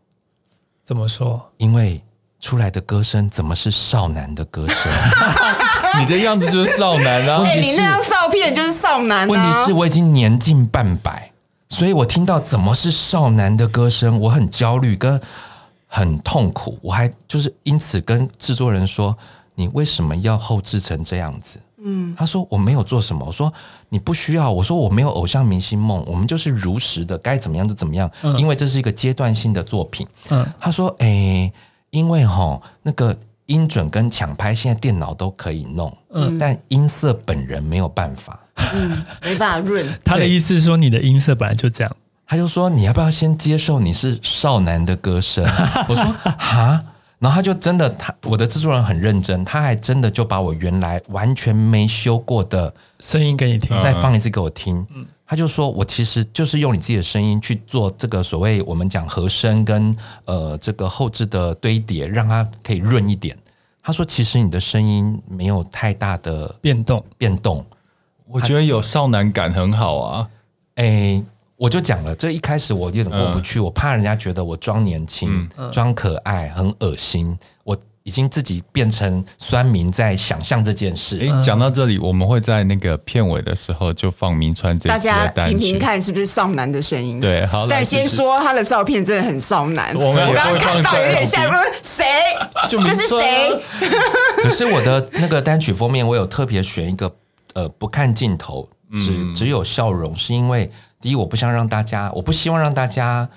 [0.85, 1.51] 怎么说？
[1.57, 2.01] 因为
[2.39, 4.93] 出来的歌声怎么是少男的歌声？
[5.99, 7.43] 你的样子就是少男啊！
[7.45, 9.27] 哎，你那张照片就是少男啊。
[9.27, 11.33] 问题是我已经年近半百，
[11.69, 15.21] 所以我听到怎么是少男的歌声，我很焦虑，跟
[15.89, 16.79] 很痛苦。
[16.83, 19.17] 我还就是因此跟制作人说
[19.57, 23.53] ：“你为什么要后置成这样子？”嗯，他说：“我没有做什么。”我说
[23.91, 28.11] ：“你不需要。”我说：“我没有偶像明星梦，我们就是如实的，该怎么样就怎么样。
[28.23, 31.53] 嗯、因为这是一个阶段性的作品。”嗯，他说：“哎，
[31.91, 38.41] 因为哈那个。”音准跟抢拍现在电脑都可以弄，嗯，但音色本人没有办法，
[38.75, 38.91] 嗯，
[39.23, 39.87] 没办法润。
[40.05, 41.97] 他的意思是说，你的音色本来就这样。
[42.27, 45.45] 他就说，你要不要先接受你是少男的歌声？
[45.89, 46.83] 我说哈，
[47.19, 54.87] 然后他就真的，他我的制作人很认真，他还真的就把我原来完全没修过的声音给你听，再放一次给我听。
[54.95, 55.07] 嗯。
[55.29, 63.37] 他就说：“我其实就是用你自己的声音去做这个所谓我们讲和声跟呃这个后置的堆叠，让它可以润一点。”
[63.83, 67.67] 他说：“其实你的声音没有太大的变动，变动，
[68.29, 70.29] 我觉得有少男感很好啊。”
[70.77, 71.21] 哎，
[71.57, 77.39] 我就讲了，这一开始我有点过不去，嗯、我怕人家觉得我装年轻、嗯、装可爱，很恶心。
[77.65, 77.77] 我。
[78.07, 81.19] 已经自己变成酸民在想象这件事。
[81.21, 87.19] 哎，讲到这里，我们会在那个片尾的时候就放明川这次的单曲，大家听听看是不是少男的声音？
[87.19, 87.67] 对，好。
[87.67, 92.05] 但先说他的照片真的很少男，我刚刚看到有点像说谁？
[92.69, 93.61] 这是谁？
[94.41, 97.13] 可是我的那个单曲封面，我有特别选一个
[97.55, 98.69] 呃不看镜头，
[99.01, 103.29] 只只有笑容，是因为第一，我不想让大家，我不希望让大家。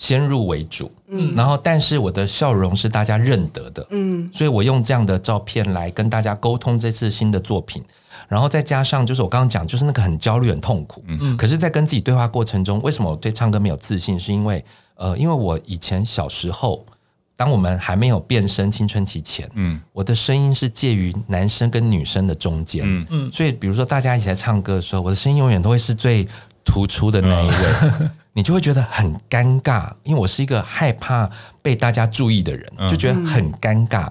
[0.00, 7.82] 先入为主，嗯，然后但是我的笑容是大家认得的，嗯，所以我用这样的照片来跟大家沟通这次新的作品，
[8.28, 14.16] 然后再加上就是我刚刚讲，就是那个很焦虑、很痛苦，嗯，可是，在跟自己对话过程中，为什么我对唱歌没有自信？
[14.16, 16.86] 是因为呃，因为我以前小时候，
[17.34, 23.06] 当我们还没有变声青春期前，嗯，我的声音是介于男生跟女生的中间，嗯。
[23.10, 26.24] 嗯，所以比如说大家一起来唱歌的时候，我的声音永远都会是最
[26.68, 27.56] 突出的那一位。
[27.82, 31.28] 嗯 你就会觉得很尴尬，因为我是一个害怕
[31.60, 34.08] 被大家注意的人，就觉得很尴尬。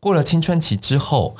[0.00, 1.36] 过了青春期之后，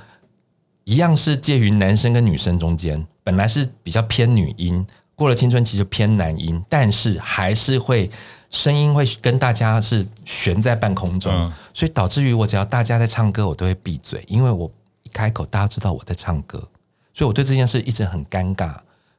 [0.84, 8.10] 一样是介于男生跟女生中间，本来是比较偏女音，过了青春期就偏男音，但是还是会
[8.50, 14.70] 声音会跟大家是悬在半空中，所以导致于我只要大家在唱歌，我都会闭嘴，因为我
[15.04, 16.58] 一开口，大家知道我在唱歌，
[17.14, 18.76] 所以我对这件事一直很尴尬。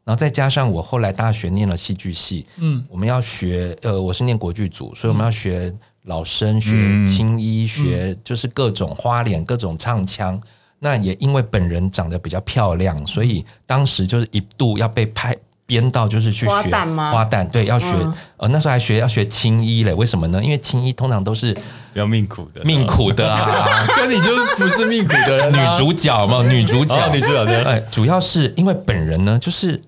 [0.10, 5.72] 然后再加上我后来大学念了戏剧系，嗯，我们要学，呃，我是念国剧组，所以我们要学
[6.06, 6.74] 老生、学
[7.06, 10.42] 青衣、学就是各种花脸、各种唱腔。
[10.80, 17.12] 那也因为本人长得比较漂亮，所以当时就是一度要被拍编到，就是去学花旦吗？
[17.12, 17.96] 花旦对，要学，
[18.38, 19.94] 呃，那时候还学要学青衣嘞。
[19.94, 20.44] 为什么呢？
[20.44, 21.62] 因为青衣通常都是比
[21.94, 29.80] 较命苦的，命苦的啊， 跟你就是不是命苦的女主角嘛，女主角，女主角对，哎，主要是因为本人呢，就是。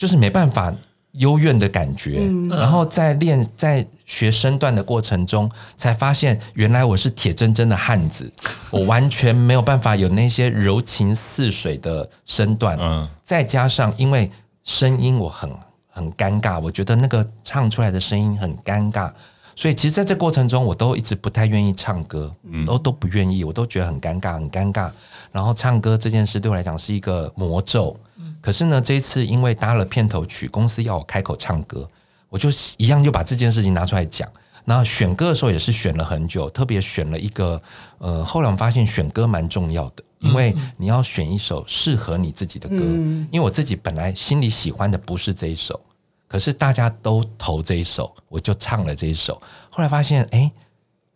[0.00, 0.74] 就是没办法
[1.12, 8.32] 幽怨的感觉，嗯、然后在练在学身段的过程中，才发现原来我是铁铮铮的汉子，
[8.72, 12.78] 我完全没有办法有那些柔情似水的身段。
[12.80, 14.30] 嗯，再加上因为
[14.64, 15.54] 声音我很
[15.90, 19.12] 很尴尬，我觉得那个唱出来的声音很尴尬，
[19.54, 24.90] 所以其实在这过程中，我都一直不太愿意唱歌，嗯、都都不愿意，我都觉得很尴尬，很尴尬。
[25.30, 27.94] 然后唱歌这件事对我来讲是一个魔咒。
[28.40, 31.88] 可是呢，这一次因为搭了片头曲，公司要我开口唱歌，
[32.28, 32.48] 我就
[32.78, 34.28] 一样就把这件事情拿出来讲。
[34.64, 37.60] 然后选歌的时候也是选了很久，特别选了一个
[37.98, 42.76] 呃，后来我发现选歌蛮重要的，因为你要选一首适合你自己的歌。
[42.78, 45.80] 嗯、因为我自己本来心里喜欢的不是这一首，
[46.28, 49.40] 可是大家都投这一首，我就唱了这一首。
[49.70, 50.50] 后来发现，哎，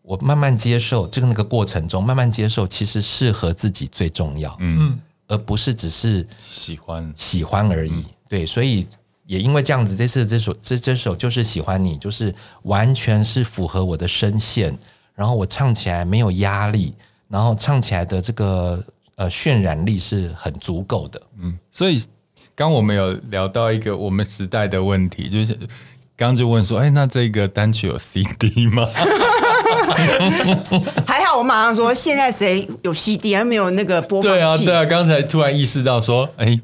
[0.00, 4.56] 我慢慢接受这个那个过程中，慢慢接受，其实适合自己最重要。
[4.60, 4.98] 嗯。
[5.26, 7.12] 而不是只是喜欢。
[7.16, 8.86] 喜欢而已，嗯、对，所以
[9.26, 14.76] 也因为这样子，这次这首这这首就是喜欢你，就是完全是符合我的声线，
[15.14, 16.94] 然后我唱起来没有压力，
[17.28, 18.84] 然后唱起来的这个
[19.16, 22.02] 呃渲染力是很足够的，嗯，所以
[22.54, 25.58] 刚我们有聊到一个我们时代的问题，就是
[26.16, 28.86] 刚就问说，哎，那这个单曲有 CD 吗？
[31.06, 34.38] 还好，我马上说，现在谁有 CD 还没有那个播放器？
[34.38, 36.60] 对啊，对啊，刚才突然意识到说，哎。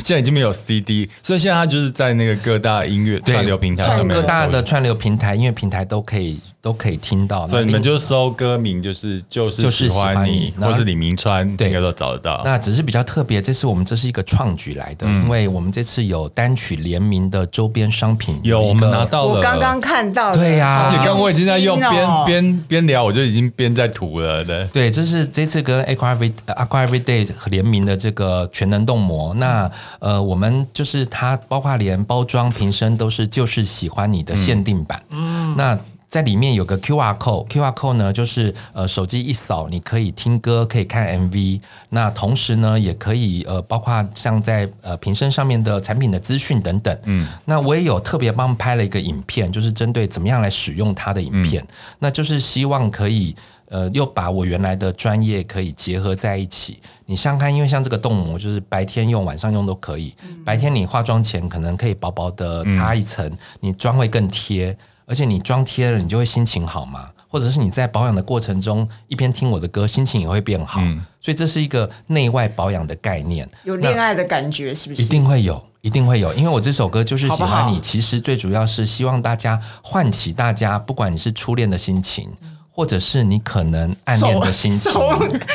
[0.00, 7.46] 现在已经没有 CD，所以现在它就是在那个各大音乐串流平台上面，各大的串流平台音乐平台都可以都可以听到。
[7.46, 12.42] 所以你们就搜歌名，就是就是喜欢你，或是李铭传，对，应该都找得到。
[12.44, 24.66] 那只是比较特别，这次我们这是一个创举来的，因为我们这次有单曲联名的周边商品，有我们拿到了，我刚刚看到，对呀，而且刚刚我已经在用，边边边聊，我就已经边在涂了的。
[24.72, 29.70] 对，这是这次跟 Aqua Every Aqua Everyday 联名的这个全能动膜，那。
[29.98, 35.02] 呃，我们就是它，包括连包装瓶身都是就是喜欢你的限定版。
[35.10, 41.60] 嗯，那在里面有个 QR code，QR code 呢就是呃手机一扫，你可以听歌，可以看 MV。
[41.88, 46.96] 那同时呢，也可以呃包括像在呃瓶身上面的产品的资讯等等。
[47.06, 51.60] 嗯，那我也有特别帮拍了一个影片，就是针对怎么样来使用它的影片。
[51.64, 51.68] 嗯、
[51.98, 53.34] 那就是希望可以
[53.68, 56.80] 呃又把我原来的专业可以结合在一起。
[57.06, 60.14] 你想看，因为像这个冻膜，就是白天用、晚上用都可以。
[60.24, 64.76] 嗯、白天你化妆前可能可以薄薄的擦一层，嗯、你妆会更贴。
[65.06, 67.10] 而且你妆贴了，你就会心情好嘛？
[67.28, 70.80] 或者是你在保养的过程中一边听我的歌，心情也会变好。
[70.80, 73.46] 嗯、所以这是一个内外保养的概念。
[73.64, 75.02] 有恋爱的感觉是不是？
[75.02, 76.32] 一定会有，一定会有。
[76.32, 82.30] 因为我这首歌就是喜欢你，好好其实最主要是希望大家唤起大家，不管你是初恋的心情，
[82.74, 85.00] 或者是你可能暗恋的心情，熟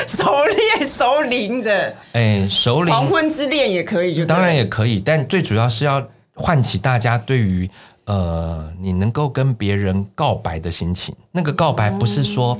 [0.07, 0.45] 熟
[0.77, 6.01] 恋熟龄的，哎，熟龄黄昏之恋也可以就，当然也可以，但最主要是要
[6.33, 7.69] 唤起大家对于。
[8.05, 12.57] 呃，你能够跟别人告白的心情，那个告白不是说，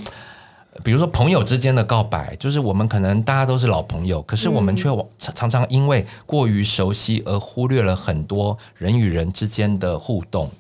[0.84, 10.52] 比如说朋友之间的告白，就是我们可能大家都是老朋友，可是我们却常常因为过于熟悉而忽略了很多人与人之间的互动。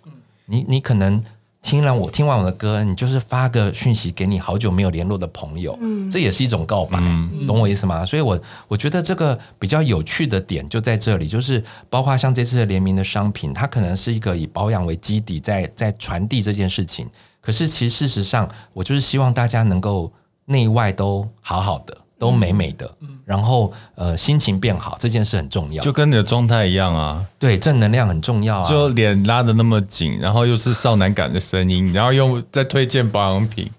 [0.47, 1.23] 你你可能。
[1.61, 8.05] 听了我听完我的歌，你就是发个讯息给你好久没有联络的朋友，嗯，这也是一种告白，嗯、懂我意思吗？
[8.05, 17.07] 所以我，我我觉得这个比较有趣的点就在这里，就是包括像这次的联名的商品，它可能是一个以保养为基底在，在在传递这件事情。
[17.41, 20.11] 可是，其实事实上，我就是希望大家能够
[20.45, 21.97] 内外都好好的。
[22.19, 22.93] 都美美的，
[23.25, 27.25] 然后呃，心情变好这件事很重要，就跟你的状态一样啊。
[27.39, 28.69] 对，正能量很重要啊。
[28.69, 33.71] 就脸拉得那么紧，然后又是少男感的声音，然后又在推荐保养品，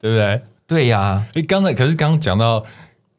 [0.00, 0.42] 对不对？
[0.66, 1.26] 对呀、啊。
[1.34, 2.64] 诶，刚才可是刚刚讲到，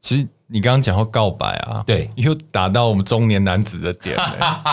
[0.02, 4.18] 其实你刚刚讲到告白啊，对，又打到我们中年男子的点。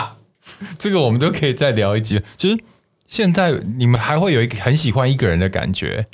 [0.78, 2.20] 这个我们都可以再聊一集。
[2.38, 2.58] 就是
[3.06, 6.06] 现在你们还会有一个很喜欢一个人的感觉。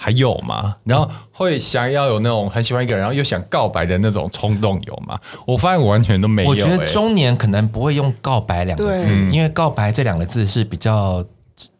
[0.00, 0.76] 还有吗？
[0.84, 5.18] 然后会想要有那种很喜欢一个人，然后又想告白的那种冲动有吗？
[5.44, 6.54] 我发现我完全都没有、欸。
[6.54, 11.24] 我觉得中年可能不会用“告白”两个字，因为“告白”这两个字是比较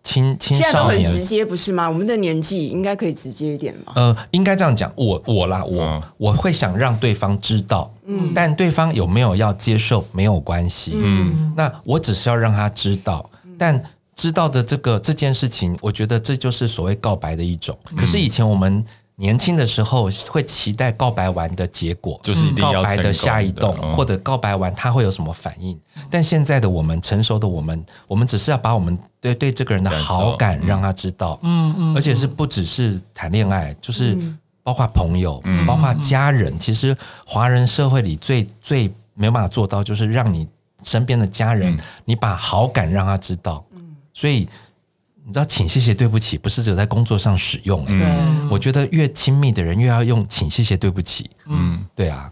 [0.03, 0.59] 青青少年。
[0.59, 1.89] 现在都很直接，不是吗？
[1.89, 3.93] 我们的年纪应该可以直接一点嘛？
[3.95, 13.81] 呃，应该这样讲，我我啦，我、嗯、我会想让对方知道，嗯，但对方有没有要接受没有关系，嗯，那我只是要让他知道，但。
[14.19, 17.79] 知道的这个这件事情，我觉得这就是所谓告白的一种。
[17.97, 25.79] 可是以前我们年轻的时候会期待告白完的结果，就是一定要告白的下一动，嗯、或者告白完他会有什么反应。
[26.11, 31.39] 但现在的我们，成熟的我们，我们只是要把我们对对这个人的好感让他知道。
[31.45, 34.19] 嗯嗯，而且是不只是谈恋爱，就是
[34.65, 36.59] 包括朋友，嗯、包括家人。
[36.59, 40.47] 其实华人社会里最最没有办法做到，就是让你
[40.85, 43.65] 身边的家人，嗯、你把好感让他知道。
[44.19, 44.49] 所以
[45.25, 47.85] 你知道，请谢谢对不起不是只有在工作上使用。
[47.87, 51.31] 嗯，我觉得越亲密的人越要用请谢谢对不起。
[51.47, 52.29] 嗯，对啊。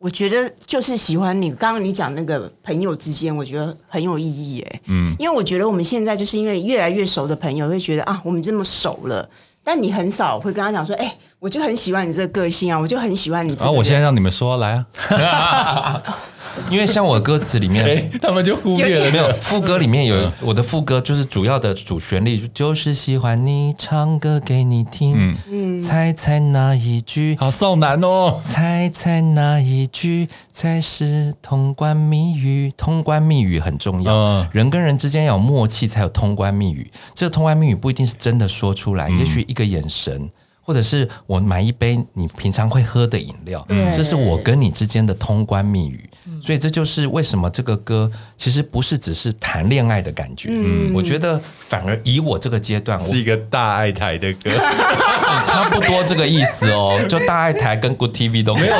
[0.00, 4.80] 我觉得就是喜欢你，刚刚你讲那个朋友之间，我觉得很有意义耶。
[4.86, 9.30] 嗯，因为我觉得我们现在就是因为越来越熟的朋友会觉得啊，我们这么熟了，
[9.62, 13.64] 但你很少会跟他讲说，哎，我就很喜欢你这个个性啊，我就很喜欢你这个。
[13.64, 14.84] 然后我现在让你们说来
[15.20, 16.02] 啊。
[16.70, 27.36] 因为像我歌词里面，欸、他们就忽略了没有副歌里面有我的副歌，就是主要的主旋律，就是喜欢你唱歌给你听，嗯，猜猜哪一句？
[27.38, 32.72] 好少男哦，猜猜哪一句才是通关密语？
[32.76, 36.90] 通关密语很重要，嗯、人跟人之间要有默契，才有通关密语。
[37.14, 40.28] 这个通关密语不一定是真的说出来，嗯、也许一个眼神。
[40.60, 50.50] 或者是我买一杯你平常会喝的饮料，嗯、这是我跟你之间的通关密语，嗯、所以这就是为什么这个歌其实不是只是谈恋爱的感觉。
[50.52, 54.50] 嗯，我觉得反而以我这个阶段，是一个大爱台的歌，
[55.44, 57.00] 差不多这个意思哦。
[57.08, 58.74] 就大爱台跟 Good TV 都没有。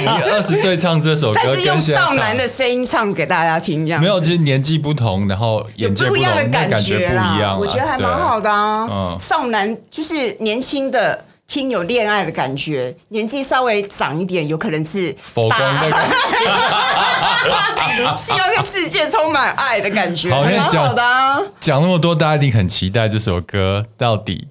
[0.00, 7.32] 你二十岁唱这首歌，但是用少男的声音唱给大家听，这样没有，就是年纪不同，然后眼界不同，不一样的感觉啦。
[7.32, 8.88] 不一样，我觉得还蛮好的啊。
[8.90, 10.86] 嗯，少男就是年轻。
[10.86, 15.14] 的听有恋爱的感觉，年纪稍微长一点，有可能是
[15.48, 15.90] 大爱，
[18.16, 21.40] 希望这世界充满爱的感觉，蛮好的啊。
[21.60, 24.48] 讲那么多，大家一定很期待这首歌到底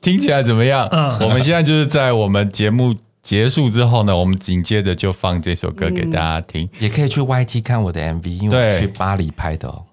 [0.00, 0.88] 听起来怎么样？
[0.90, 9.84] 嗯，我们现在就是在我们节目结束之后呢，我们紧接着就放这首歌给大家听，嗯、也可以去 YT 看我的 MV，因为我去巴黎拍的哦。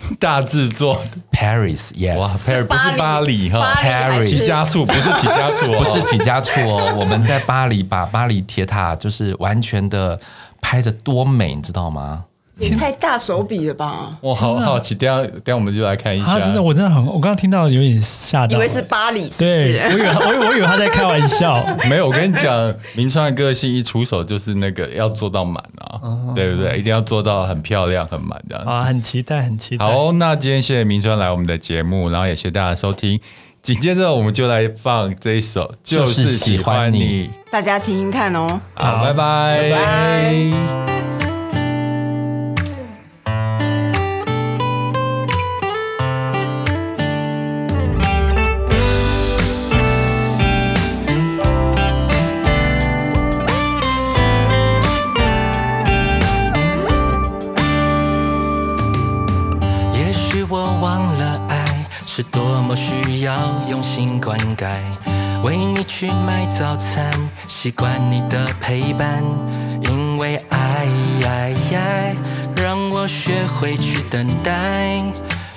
[0.18, 4.24] 大制作，Paris，Yes，哇，Paris 不是巴黎哈，Paris。
[4.28, 10.18] 齐家处不是齐家处，不是齐家处哦， 我们在巴黎把巴黎铁塔就是完全的
[10.60, 12.24] 拍的多美，你知道吗？
[12.60, 14.16] 也太大手笔了吧！
[14.20, 16.26] 我好好奇，等下等下我们就来看一下。
[16.26, 19.72] 啊，真的，我真的很，我刚刚听到有点吓到，以为是巴黎，是不是？
[19.72, 21.64] 对，我以为我以为我以为他在开玩笑。
[21.88, 25.98] 没有，我跟你讲，明川的个性一出手就是那个要做到满啊，
[26.34, 26.78] 对不对？
[26.78, 29.84] 一定要做到很漂亮、很满这样啊，很期待，很期待。
[29.84, 33.18] 好，那今天谢谢明川来我们的节目，然后也谢谢大家收听。
[33.62, 38.58] 紧接着我们就来放这一首，就是喜欢你，大家听听看哦。
[38.72, 40.89] 好，拜拜，拜拜。
[64.00, 64.66] 心灌溉，
[65.42, 67.12] 为你去买早餐，
[67.46, 69.22] 习惯你的陪伴，
[69.82, 70.88] 因为爱，
[71.26, 72.16] 爱，爱
[72.56, 75.04] 让我学会去等待。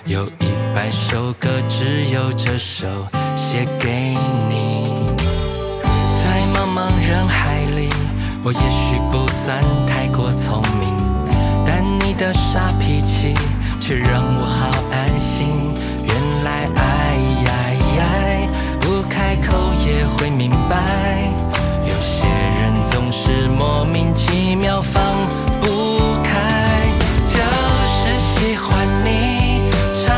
[0.03, 2.85] 有一百首歌，只有这首
[3.37, 4.13] 写给
[4.49, 4.91] 你。
[6.21, 7.89] 在茫茫人海里，
[8.43, 10.93] 我也许不算太过聪明，
[11.65, 13.33] 但你的傻脾气
[13.79, 15.52] 却让我好安心。
[19.33, 20.77] 开口也会明白。
[21.87, 25.01] 有些人总是莫名其妙放
[25.59, 26.39] 不开，
[27.25, 27.39] 就
[27.89, 30.13] 是喜欢你，唱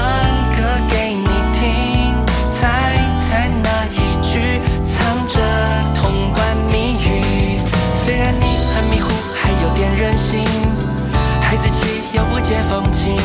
[0.58, 0.58] 歌
[0.90, 2.14] 给你听，
[2.52, 5.40] 猜猜哪一句藏着
[5.96, 7.62] 通关密语。
[7.96, 10.44] 虽然你很迷糊，还有点任性，
[11.40, 13.16] 孩子气又不解风情，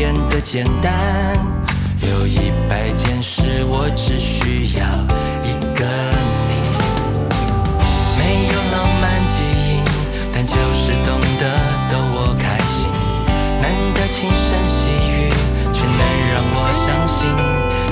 [0.00, 1.36] 变得简单
[2.00, 4.84] 有一百件事我只需要
[5.44, 5.84] 一个
[6.48, 6.54] 你
[8.16, 9.84] 没有浪漫基因
[10.32, 11.52] 但就是懂得
[11.90, 12.88] 逗我开心。
[13.60, 15.28] 难得轻声细语
[15.70, 15.98] 却能
[16.32, 17.28] 让我相信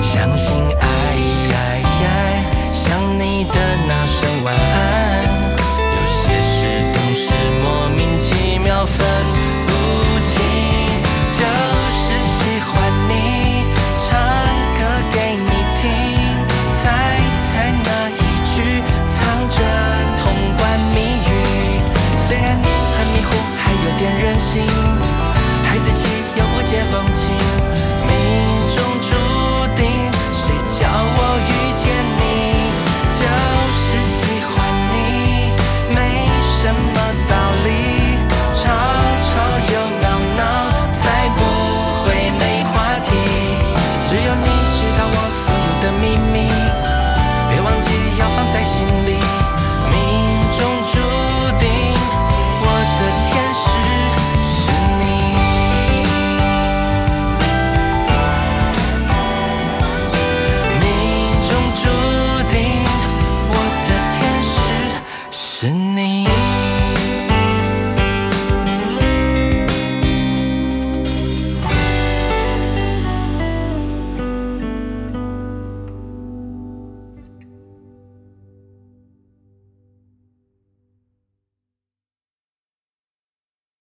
[0.01, 0.89] 相信爱。
[2.73, 3.53] 想你的
[3.87, 5.48] 那声晚安。